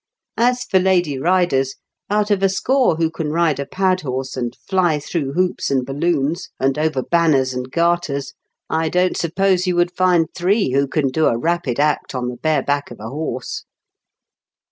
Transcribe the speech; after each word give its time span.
As 0.39 0.63
for 0.63 0.79
lady 0.79 1.19
riders, 1.19 1.75
out 2.09 2.31
of 2.31 2.41
a 2.41 2.49
score 2.49 2.95
who 2.95 3.11
can 3.11 3.29
ride 3.29 3.59
a 3.59 3.67
pad 3.67 4.01
horse, 4.01 4.35
and 4.35 4.57
fly 4.67 4.97
through 4.97 5.33
hoops 5.33 5.69
and 5.69 5.85
balloons, 5.85 6.49
and 6.59 6.75
over 6.79 7.03
banners 7.03 7.53
and 7.53 7.69
garters, 7.71 8.33
I 8.67 8.89
don't 8.89 9.15
suppose 9.15 9.67
you 9.67 9.75
would 9.75 9.95
find 9.95 10.25
three 10.33 10.71
who 10.71 10.87
can 10.87 11.09
do 11.09 11.27
a 11.27 11.37
rapid 11.37 11.79
act 11.79 12.15
on 12.15 12.29
the 12.29 12.37
bare 12.37 12.63
back 12.63 12.89
of 12.89 12.99
a 12.99 13.09
horse." 13.11 13.65